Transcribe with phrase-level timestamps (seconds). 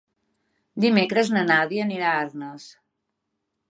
[0.85, 2.71] Dimecres na Nàdia anirà a Arnes.